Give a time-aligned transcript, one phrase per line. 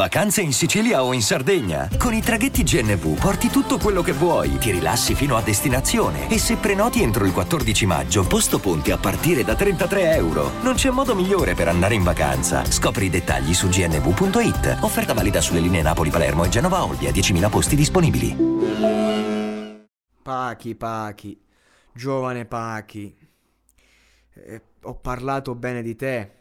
[0.00, 1.86] Vacanze in Sicilia o in Sardegna?
[1.98, 6.38] Con i traghetti GNV porti tutto quello che vuoi, ti rilassi fino a destinazione e
[6.38, 10.52] se prenoti entro il 14 maggio, posto ponti a partire da 33 euro.
[10.62, 12.64] Non c'è modo migliore per andare in vacanza.
[12.64, 14.78] Scopri i dettagli su gnv.it.
[14.80, 18.34] Offerta valida sulle linee Napoli-Palermo e Genova-Olbia, 10.000 posti disponibili.
[20.22, 21.38] Pachi, Pachi,
[21.92, 23.14] giovane Pachi,
[24.32, 26.39] eh, ho parlato bene di te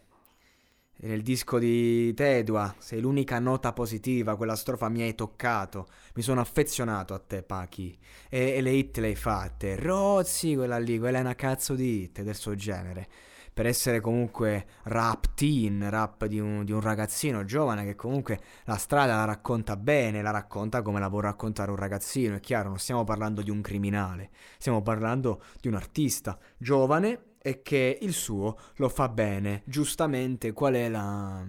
[1.02, 5.88] nel disco di Tedua, sei l'unica nota positiva, quella strofa mi hai toccato.
[6.16, 7.98] Mi sono affezionato a te, Pachi.
[8.28, 9.78] E, e le hit le hai fatte.
[9.78, 13.07] Rozzi, quella lì, quella è una cazzo di hit del suo genere.
[13.54, 18.78] Per essere comunque rap teen, rap di un, di un ragazzino giovane che comunque la
[18.78, 22.36] strada la racconta bene, la racconta come la può raccontare un ragazzino.
[22.36, 27.61] È chiaro, non stiamo parlando di un criminale, stiamo parlando di un artista giovane e
[27.61, 29.64] che il suo lo fa bene.
[29.66, 31.46] Giustamente, qual è la,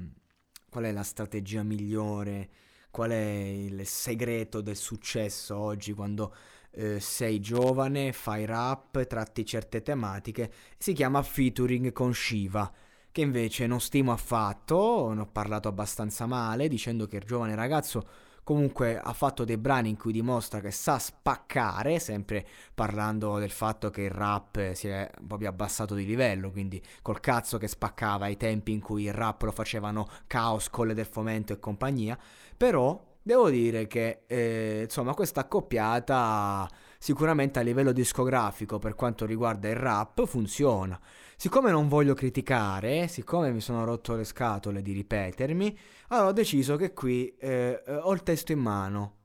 [0.71, 2.49] qual è la strategia migliore?
[2.91, 6.35] Qual è il segreto del successo oggi quando
[6.73, 10.53] eh, sei giovane, fai rap, tratti certe tematiche?
[10.79, 12.73] Si chiama featuring con Shiva
[13.13, 18.07] che invece non stimo affatto, ne ho parlato abbastanza male dicendo che il giovane ragazzo
[18.43, 23.91] comunque ha fatto dei brani in cui dimostra che sa spaccare, sempre parlando del fatto
[23.91, 28.37] che il rap si è proprio abbassato di livello, quindi col cazzo che spaccava ai
[28.37, 32.19] tempi in cui il rap lo facevano Caos, Colle del Fomento e compagnia,
[32.57, 36.69] però devo dire che eh, insomma questa accoppiata
[37.03, 41.01] sicuramente a livello discografico per quanto riguarda il rap funziona.
[41.35, 45.79] Siccome non voglio criticare, siccome mi sono rotto le scatole di ripetermi,
[46.09, 49.17] allora ho deciso che qui eh, eh, ho il testo in mano.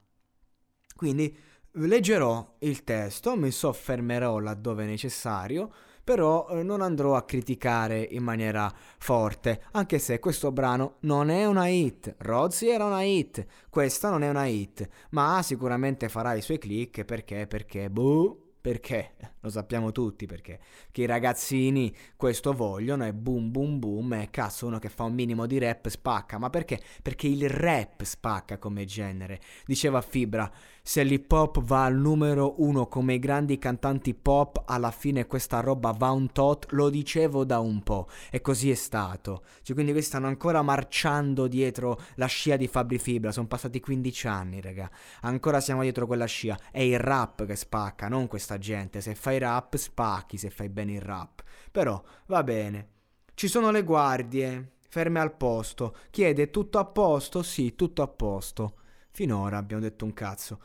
[0.96, 1.38] Quindi
[1.74, 5.70] leggerò il testo, mi soffermerò laddove necessario,
[6.06, 11.46] però eh, non andrò a criticare in maniera forte, anche se questo brano non è
[11.46, 12.16] una hit.
[12.20, 17.04] Rozzi era una hit, questa non è una hit, ma sicuramente farà i suoi click
[17.04, 19.12] perché, perché, boh perché?
[19.46, 20.60] Lo sappiamo tutti perché.
[20.92, 25.14] Che i ragazzini questo vogliono e boom boom boom e cazzo uno che fa un
[25.14, 26.40] minimo di rap spacca.
[26.40, 26.82] Ma perché?
[27.04, 29.40] Perché il rap spacca come genere.
[29.68, 34.92] Diceva Fibra, se l'hip hop va al numero uno come i grandi cantanti pop, alla
[34.92, 38.08] fine questa roba va un tot, lo dicevo da un po'.
[38.30, 39.44] E così è stato.
[39.64, 43.32] Cioè, quindi questi stanno ancora marciando dietro la scia di Fabri Fibra.
[43.32, 44.90] Sono passati 15 anni, raga.
[45.22, 46.56] Ancora siamo dietro quella scia.
[46.72, 49.02] È il rap che spacca, non questa gente.
[49.02, 51.44] Se fai rap, spacchi se fai bene il rap.
[51.72, 52.90] Però, va bene.
[53.34, 55.96] Ci sono le guardie, ferme al posto.
[56.10, 57.44] Chiede tutto a posto?
[57.44, 58.78] Sì, tutto a posto.
[59.10, 60.62] Finora abbiamo detto un cazzo.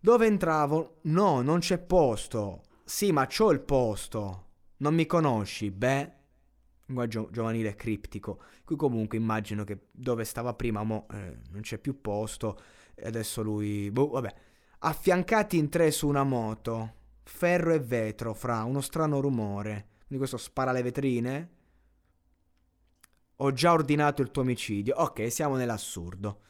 [0.00, 0.98] Dove entravo?
[1.02, 2.62] No, non c'è posto.
[2.84, 4.46] Sì, ma c'ho il posto.
[4.78, 5.70] Non mi conosci?
[5.70, 6.12] Beh,
[6.86, 8.42] linguaggio giovanile criptico.
[8.64, 12.60] Qui comunque immagino che dove stava prima, mo eh, non c'è più posto.
[12.94, 13.90] E adesso lui...
[13.92, 14.34] Boh, vabbè.
[14.80, 16.94] Affiancati in tre su una moto.
[17.22, 19.88] Ferro e vetro, fra uno strano rumore.
[20.06, 21.50] Quindi questo spara le vetrine?
[23.36, 24.94] Ho già ordinato il tuo omicidio.
[24.96, 26.40] Ok, siamo nell'assurdo.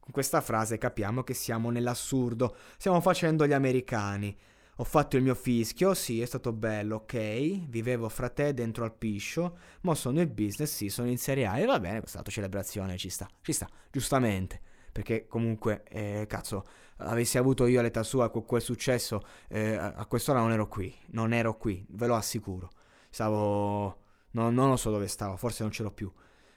[0.00, 4.36] Con questa frase capiamo che siamo nell'assurdo, stiamo facendo gli americani.
[4.76, 7.68] Ho fatto il mio fischio, sì, è stato bello, ok.
[7.68, 11.58] Vivevo fra te dentro al piscio, ma sono il business, sì, sono in Serie A.
[11.58, 14.62] E va bene, questa celebrazione ci sta, ci sta, giustamente.
[14.92, 16.64] Perché comunque, eh, cazzo,
[16.96, 21.56] avessi avuto io all'età sua quel successo, eh, a quest'ora non ero qui, non ero
[21.56, 22.70] qui, ve lo assicuro.
[23.10, 23.98] Stavo...
[24.32, 26.12] No, non lo so dove stavo, forse non ce l'ho più.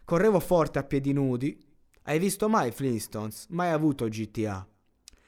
[0.06, 1.58] Correvo forte a piedi nudi,
[2.04, 3.48] hai visto mai Flintstones?
[3.50, 4.68] Mai avuto GTA?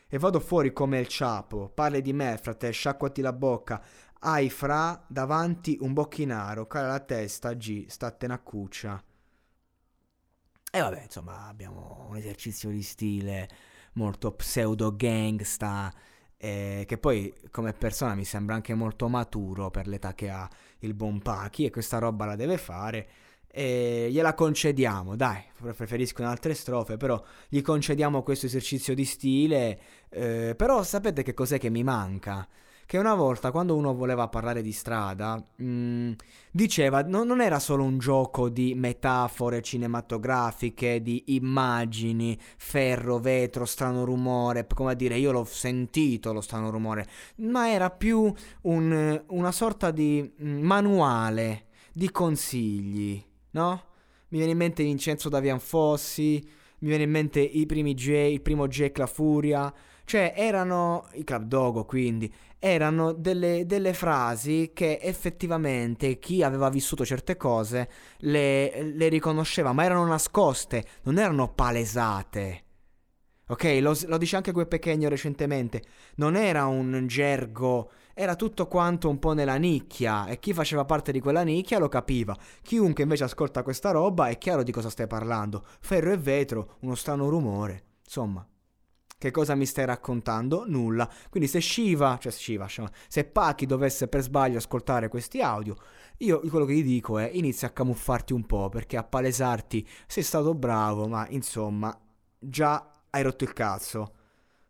[0.07, 1.69] E vado fuori come il ciapo.
[1.69, 3.81] Parli di me, frate, sciacquati la bocca.
[4.19, 9.01] Hai fra davanti un bocchinaro, cala la testa, G, stattene a cuccia.
[10.75, 13.47] E vabbè, insomma, abbiamo un esercizio di stile
[13.93, 15.89] molto pseudo gangsta.
[16.35, 20.49] Eh, che poi come persona mi sembra anche molto maturo per l'età che ha
[20.79, 23.07] il buon Pachi e questa roba la deve fare
[23.47, 29.79] e gliela concediamo, dai, preferisco in altre strofe, però gli concediamo questo esercizio di stile,
[30.09, 32.45] eh, però sapete che cos'è che mi manca?
[32.85, 36.11] Che una volta quando uno voleva parlare di strada, mh, mm,
[36.51, 44.05] diceva no, non era solo un gioco di metafore cinematografiche, di immagini, ferro, vetro, strano
[44.05, 49.51] rumore, come a dire io l'ho sentito lo strano rumore, ma era più un, una
[49.51, 53.83] sorta di mm, manuale di consigli no?
[54.27, 56.41] Mi viene in mente Vincenzo Davian Fossi,
[56.79, 59.73] mi viene in mente i primi J, il primo Jack La Furia,
[60.05, 67.05] cioè erano, i Club Dogo quindi, erano delle, delle, frasi che effettivamente chi aveva vissuto
[67.05, 72.63] certe cose le, le riconosceva, ma erano nascoste, non erano palesate.
[73.47, 75.83] Ok, lo, lo dice anche quel Pechegno recentemente.
[76.15, 80.25] Non era un gergo, era tutto quanto un po' nella nicchia.
[80.25, 82.35] E chi faceva parte di quella nicchia lo capiva.
[82.63, 85.63] Chiunque invece ascolta questa roba è chiaro di cosa stai parlando.
[85.79, 87.83] Ferro e vetro, uno strano rumore.
[88.03, 88.43] Insomma,
[89.17, 90.65] che cosa mi stai raccontando?
[90.67, 91.09] Nulla.
[91.29, 92.67] Quindi se Shiva, cioè Shiva,
[93.07, 95.75] se Paki dovesse per sbaglio ascoltare questi audio,
[96.17, 100.23] io quello che gli dico è inizia a camuffarti un po' perché a palesarti sei
[100.23, 101.97] stato bravo, ma insomma,
[102.37, 104.13] già hai rotto il cazzo.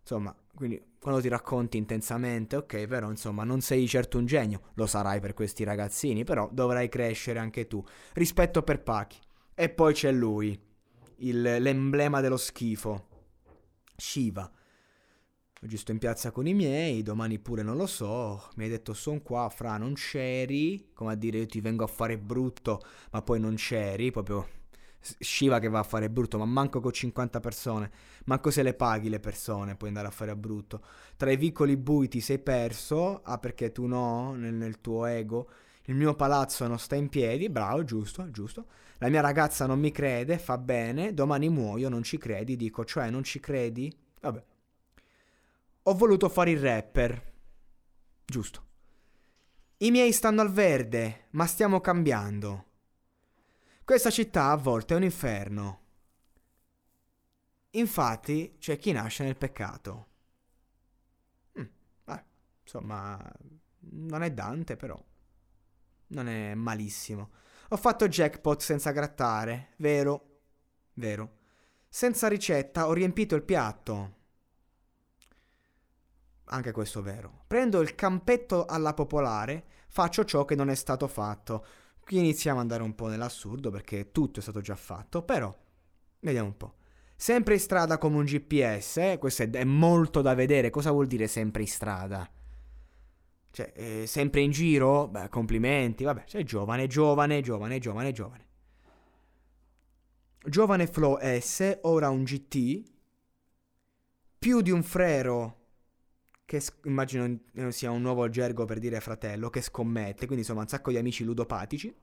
[0.02, 4.86] Insomma, quindi quando ti racconti intensamente, ok, però insomma non sei certo un genio, lo
[4.86, 7.84] sarai per questi ragazzini, però dovrai crescere anche tu.
[8.14, 9.20] Rispetto per Pachi.
[9.54, 10.60] E poi c'è lui,
[11.18, 13.14] il, l'emblema dello schifo.
[13.96, 14.52] Shiva.
[15.64, 18.50] Oggi sto in piazza con i miei, domani pure non lo so.
[18.56, 21.88] Mi hai detto son qua, fra non c'eri, come a dire io ti vengo a
[21.88, 22.82] fare brutto,
[23.12, 24.48] ma poi non c'eri, proprio
[25.20, 27.92] Shiva che va a fare brutto, ma manco con 50 persone,
[28.26, 30.82] manco se le paghi le persone puoi andare a fare a brutto.
[31.16, 35.50] Tra i vicoli bui ti sei perso, ah perché tu no, nel, nel tuo ego.
[35.84, 38.66] Il mio palazzo non sta in piedi, bravo, giusto, giusto.
[39.00, 43.10] La mia ragazza non mi crede, fa bene, domani muoio, non ci credi, dico, cioè
[43.10, 43.94] non ci credi?
[44.22, 44.44] Vabbè.
[45.84, 47.34] Ho voluto fare il rapper.
[48.26, 48.64] Giusto.
[49.78, 52.66] I miei stanno al verde, ma stiamo cambiando.
[53.84, 55.82] Questa città a volte è un inferno.
[57.72, 60.08] Infatti c'è chi nasce nel peccato.
[61.60, 61.66] Mm,
[62.06, 62.26] eh,
[62.64, 63.32] insomma,
[63.80, 65.00] non è Dante però.
[66.08, 67.32] Non è malissimo.
[67.70, 70.42] Ho fatto jackpot senza grattare, vero?
[70.94, 71.38] Vero.
[71.90, 74.14] Senza ricetta ho riempito il piatto.
[76.46, 77.44] Anche questo vero.
[77.48, 81.66] Prendo il campetto alla popolare, faccio ciò che non è stato fatto.
[82.00, 85.54] Qui iniziamo ad andare un po' nell'assurdo perché tutto è stato già fatto, però
[86.20, 86.76] vediamo un po'.
[87.16, 89.18] Sempre in strada come un GPS, eh?
[89.18, 90.70] questo è, è, molto da vedere.
[90.70, 92.30] Cosa vuol dire sempre in strada?
[93.56, 95.08] Cioè, eh, sempre in giro?
[95.08, 98.48] Beh, complimenti, vabbè, sei giovane, giovane, giovane, giovane, giovane.
[100.44, 102.84] Giovane Flow S, ora un GT,
[104.38, 105.60] più di un frero
[106.44, 110.92] che immagino sia un nuovo gergo per dire fratello, che scommette, quindi insomma un sacco
[110.92, 111.96] di amici ludopatici,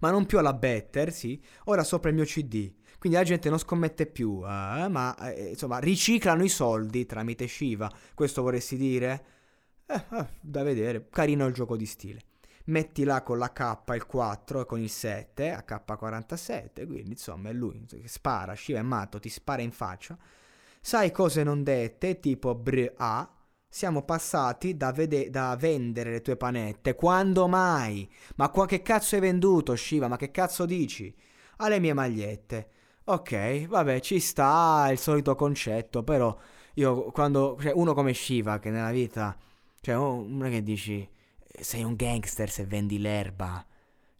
[0.00, 2.72] ma non più alla better, sì, ora sopra il mio CD.
[2.98, 7.92] Quindi la gente non scommette più, eh, ma eh, insomma riciclano i soldi tramite Shiva,
[8.14, 9.36] questo vorresti dire?
[9.90, 12.20] Eh, eh, da vedere, carino il gioco di stile.
[12.66, 17.52] Metti là con la K il 4 e con il 7, AK47, quindi insomma è
[17.52, 20.18] lui che spara, Shiva è matto, ti spara in faccia
[20.80, 23.28] Sai cose non dette, tipo br a,
[23.68, 26.94] siamo passati da, vede- da, vendere le tue panette.
[26.94, 28.10] Quando mai?
[28.36, 30.08] Ma qua che cazzo hai venduto, Shiva?
[30.08, 31.14] Ma che cazzo dici?
[31.58, 32.70] Alle mie magliette.
[33.04, 36.36] Ok, vabbè, ci sta il solito concetto, però
[36.74, 37.56] io quando...
[37.60, 39.36] Cioè, uno come Shiva che nella vita...
[39.80, 41.08] Cioè, non è che dici...
[41.60, 43.66] Sei un gangster se vendi l'erba.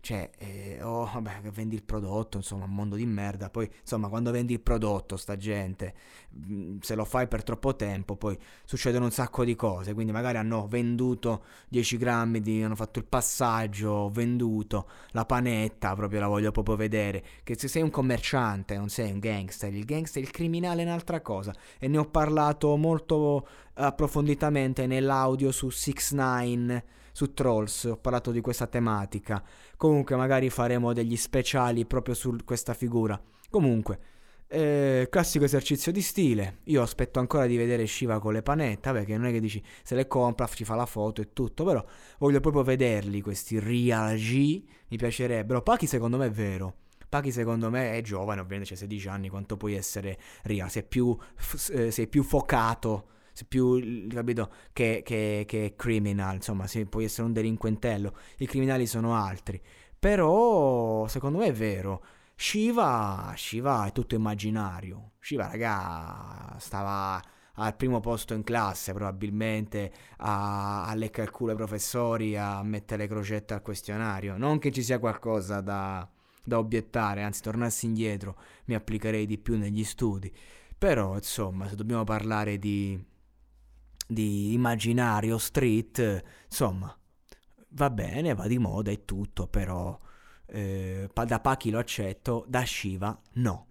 [0.00, 3.50] Cioè, eh, oh, vabbè, vendi il prodotto, insomma, un mondo di merda.
[3.50, 5.94] Poi, insomma, quando vendi il prodotto, sta gente,
[6.34, 9.94] mm, se lo fai per troppo tempo, poi succedono un sacco di cose.
[9.94, 16.20] Quindi magari hanno venduto 10 grammi, di, hanno fatto il passaggio, venduto la panetta, proprio
[16.20, 17.22] la voglio proprio vedere.
[17.42, 21.20] Che se sei un commerciante, non sei un gangster, il gangster, il criminale è un'altra
[21.20, 21.54] cosa.
[21.78, 26.84] E ne ho parlato molto approfonditamente nell'audio su 6 9
[27.19, 29.43] su Trolls, ho parlato di questa tematica.
[29.77, 33.20] Comunque magari faremo degli speciali proprio su questa figura.
[33.51, 33.98] Comunque,
[34.46, 36.58] eh, classico esercizio di stile.
[36.67, 39.96] Io aspetto ancora di vedere Shiva con le panette, perché non è che dici se
[39.96, 41.84] le compra, ci fa la foto e tutto, però
[42.19, 45.60] voglio proprio vederli questi G, mi piacerebbero.
[45.63, 46.77] Pachi secondo me è vero.
[47.08, 51.19] Pachi secondo me è giovane, ovviamente c'è 16 anni, quanto puoi essere real, sei più,
[51.72, 57.32] eh, sei più focato più capito, che, che, che criminal, insomma, se puoi essere un
[57.32, 59.60] delinquentello, i criminali sono altri.
[59.98, 62.04] Però, secondo me è vero.
[62.36, 65.12] Shiva, Shiva è tutto immaginario.
[65.18, 67.20] Shiva, raga, stava
[67.60, 73.02] al primo posto in classe probabilmente a, a leccare il culo ai professori, a mettere
[73.02, 74.36] le crocette al questionario.
[74.36, 76.08] Non che ci sia qualcosa da,
[76.44, 80.32] da obiettare, anzi tornassi indietro mi applicherei di più negli studi.
[80.78, 82.96] Però, insomma, se dobbiamo parlare di,
[84.08, 86.96] di immaginario street, insomma,
[87.70, 89.98] va bene, va di moda e tutto, però
[90.46, 93.67] eh, da Pachi lo accetto, da Shiva no.